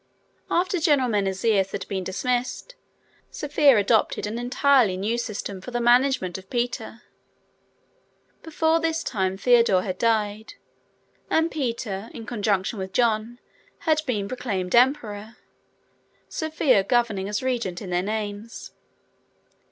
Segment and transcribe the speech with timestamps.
[0.49, 2.73] After General Menesius had been dismissed,
[3.29, 7.03] Sophia adopted an entirely new system for the management of Peter.
[8.41, 10.55] Before this time Theodore had died,
[11.29, 13.37] and Peter, in conjunction with John,
[13.81, 15.37] had been proclaimed emperor,
[16.27, 18.71] Sophia governing as regent in their names.